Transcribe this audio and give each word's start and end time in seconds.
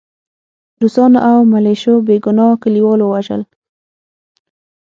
روسانو 0.81 1.19
او 1.29 1.37
ملیشو 1.53 1.95
بې 2.07 2.15
ګناه 2.25 2.51
کلیوال 2.63 2.99
ووژل 3.03 3.41